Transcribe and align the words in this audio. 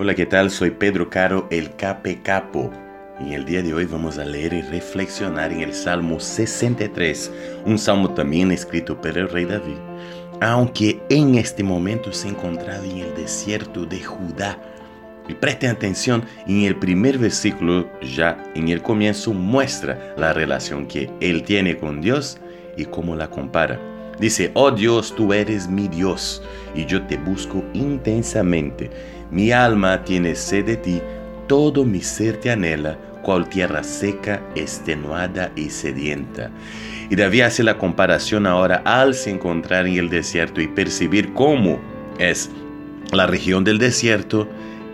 Hola, 0.00 0.14
¿qué 0.14 0.26
tal? 0.26 0.52
Soy 0.52 0.70
Pedro 0.70 1.10
Caro, 1.10 1.48
el 1.50 1.74
Cape 1.74 2.22
Capo. 2.22 2.70
Y 3.18 3.34
el 3.34 3.44
día 3.44 3.62
de 3.64 3.74
hoy 3.74 3.84
vamos 3.84 4.16
a 4.16 4.24
leer 4.24 4.52
y 4.52 4.62
reflexionar 4.62 5.50
en 5.50 5.62
el 5.62 5.74
Salmo 5.74 6.20
63, 6.20 7.32
un 7.66 7.80
salmo 7.80 8.14
también 8.14 8.52
escrito 8.52 9.00
por 9.00 9.18
el 9.18 9.28
rey 9.28 9.44
David, 9.44 9.74
aunque 10.40 11.00
en 11.10 11.34
este 11.34 11.64
momento 11.64 12.12
se 12.12 12.28
encontraba 12.28 12.84
en 12.84 12.98
el 12.98 13.14
desierto 13.16 13.86
de 13.86 14.00
Judá. 14.00 14.56
Y 15.26 15.34
presten 15.34 15.70
atención, 15.70 16.24
en 16.46 16.62
el 16.62 16.76
primer 16.76 17.18
versículo, 17.18 17.90
ya 18.00 18.40
en 18.54 18.68
el 18.68 18.80
comienzo, 18.82 19.34
muestra 19.34 20.14
la 20.16 20.32
relación 20.32 20.86
que 20.86 21.10
él 21.18 21.42
tiene 21.42 21.76
con 21.76 22.00
Dios 22.00 22.38
y 22.76 22.84
cómo 22.84 23.16
la 23.16 23.28
compara. 23.28 23.97
Dice, 24.20 24.50
oh 24.54 24.70
Dios, 24.70 25.14
tú 25.14 25.32
eres 25.32 25.68
mi 25.68 25.86
Dios 25.88 26.42
y 26.74 26.84
yo 26.86 27.02
te 27.06 27.16
busco 27.16 27.64
intensamente. 27.72 28.90
Mi 29.30 29.52
alma 29.52 30.02
tiene 30.04 30.34
sed 30.34 30.66
de 30.66 30.76
ti, 30.76 31.00
todo 31.46 31.84
mi 31.84 32.00
ser 32.00 32.38
te 32.38 32.50
anhela, 32.50 32.98
cual 33.22 33.48
tierra 33.48 33.84
seca, 33.84 34.42
extenuada 34.54 35.52
y 35.54 35.70
sedienta. 35.70 36.50
Y 37.10 37.16
David 37.16 37.42
hace 37.42 37.62
la 37.62 37.78
comparación 37.78 38.46
ahora 38.46 38.82
al 38.84 39.14
se 39.14 39.30
encontrar 39.30 39.86
en 39.86 39.98
el 39.98 40.08
desierto 40.10 40.60
y 40.60 40.66
percibir 40.66 41.32
cómo 41.32 41.78
es 42.18 42.50
la 43.12 43.26
región 43.26 43.64
del 43.64 43.78
desierto, 43.78 44.48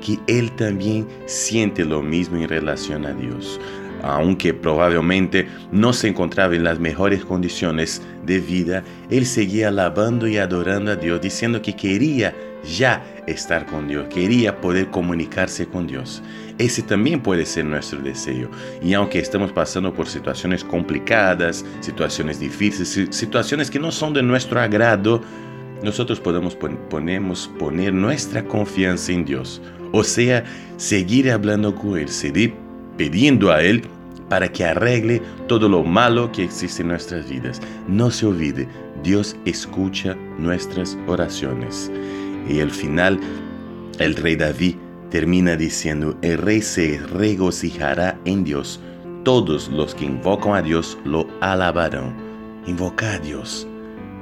que 0.05 0.19
él 0.27 0.52
también 0.52 1.09
siente 1.27 1.84
lo 1.84 2.02
mismo 2.02 2.36
en 2.36 2.48
relación 2.48 3.06
a 3.06 3.14
Dios 3.14 3.59
aunque 4.04 4.52
probablemente 4.52 5.48
no 5.72 5.92
se 5.92 6.08
encontraba 6.08 6.54
en 6.54 6.64
las 6.64 6.78
mejores 6.78 7.24
condiciones 7.24 8.02
de 8.27 8.38
vida, 8.38 8.84
él 9.10 9.24
seguía 9.24 9.68
alabando 9.68 10.27
y 10.27 10.36
adorando 10.36 10.92
a 10.92 10.97
Dios, 10.97 11.20
diciendo 11.20 11.62
que 11.62 11.74
quería 11.74 12.34
ya 12.64 13.02
estar 13.27 13.66
con 13.66 13.88
Dios, 13.88 14.06
quería 14.12 14.60
poder 14.60 14.91
comunicarse 14.91 15.66
con 15.66 15.86
Dios. 15.86 16.22
Ese 16.58 16.82
también 16.82 17.20
puede 17.20 17.47
ser 17.47 17.64
nuestro 17.64 18.00
deseo. 18.00 18.50
Y 18.82 18.92
aunque 18.94 19.19
estamos 19.19 19.52
pasando 19.52 19.92
por 19.92 20.06
situaciones 20.06 20.62
complicadas, 20.62 21.64
situaciones 21.80 22.38
difíciles, 22.38 23.08
situaciones 23.10 23.70
que 23.70 23.80
no 23.80 23.91
son 23.91 24.12
de 24.12 24.22
nuestro 24.22 24.60
agrado, 24.60 25.22
nosotros 25.82 26.20
podemos 26.20 26.56
ponemos 26.88 27.50
poner 27.58 27.92
nuestra 27.92 28.44
confianza 28.44 29.12
en 29.12 29.25
Dios. 29.25 29.60
O 29.92 30.02
sea, 30.05 30.44
seguir 30.77 31.30
hablando 31.30 31.75
con 31.75 31.98
Él, 31.98 32.08
seguir 32.08 32.63
pidiendo 32.97 33.53
a 33.53 33.62
Él 33.62 33.83
para 34.28 34.50
que 34.50 34.64
arregle 34.64 35.23
todo 35.48 35.69
lo 35.69 35.84
malo 35.84 36.33
que 36.33 36.45
existe 36.45 36.83
en 36.83 36.89
nuestras 36.89 37.28
vidas. 37.28 37.61
No 37.89 38.11
se 38.11 38.27
olvide, 38.27 38.69
Dios 39.03 39.37
escucha 39.45 40.17
nuestras 40.39 40.97
oraciones. 41.06 41.91
Y 42.48 42.61
al 42.61 42.70
final, 42.70 43.20
el 43.98 44.15
rey 44.17 44.37
David 44.37 44.77
termina 45.11 45.56
diciendo, 45.56 46.17
el 46.22 46.39
rey 46.39 46.62
se 46.62 46.98
regocijará 46.98 48.19
en 48.25 48.45
Dios. 48.45 48.81
Todos 49.25 49.69
los 49.69 49.95
que 49.95 50.05
invocan 50.05 50.55
a 50.55 50.62
Dios 50.62 50.98
lo 51.05 51.27
alabarán. 51.41 52.15
Invoca 52.67 53.12
a 53.12 53.19
Dios, 53.19 53.67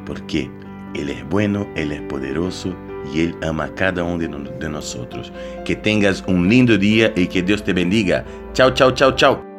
porque 0.04 0.50
Él 0.94 1.08
es 1.08 1.28
bueno, 1.28 1.66
Él 1.74 1.92
es 1.92 2.02
poderoso 2.02 2.74
y 3.12 3.20
Él 3.20 3.34
ama 3.42 3.64
a 3.64 3.74
cada 3.74 4.04
uno 4.04 4.18
de 4.18 4.68
nosotros. 4.68 5.32
Que 5.64 5.76
tengas 5.76 6.22
un 6.26 6.48
lindo 6.48 6.76
día 6.76 7.12
y 7.16 7.26
que 7.26 7.42
Dios 7.42 7.62
te 7.62 7.72
bendiga. 7.72 8.24
Chao, 8.52 8.70
chao, 8.70 8.90
chao, 8.92 9.12
chao. 9.12 9.51